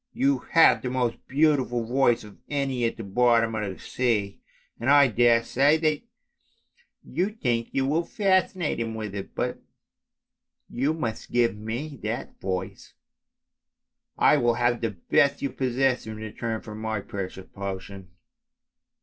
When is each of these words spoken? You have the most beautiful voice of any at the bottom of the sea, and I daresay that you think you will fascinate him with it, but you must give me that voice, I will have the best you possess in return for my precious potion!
You 0.13 0.39
have 0.53 0.81
the 0.81 0.89
most 0.89 1.27
beautiful 1.27 1.85
voice 1.85 2.23
of 2.23 2.39
any 2.49 2.85
at 2.85 2.97
the 2.97 3.03
bottom 3.03 3.53
of 3.53 3.71
the 3.71 3.77
sea, 3.79 4.41
and 4.79 4.89
I 4.89 5.05
daresay 5.07 5.77
that 5.77 6.01
you 7.03 7.29
think 7.29 7.69
you 7.71 7.85
will 7.85 8.03
fascinate 8.03 8.79
him 8.79 8.95
with 8.95 9.13
it, 9.13 9.35
but 9.35 9.61
you 10.67 10.95
must 10.95 11.29
give 11.31 11.55
me 11.55 11.99
that 12.01 12.39
voice, 12.41 12.95
I 14.17 14.37
will 14.37 14.55
have 14.55 14.81
the 14.81 14.89
best 14.89 15.43
you 15.43 15.51
possess 15.51 16.07
in 16.07 16.15
return 16.15 16.61
for 16.61 16.73
my 16.73 16.99
precious 17.01 17.45
potion! 17.53 18.09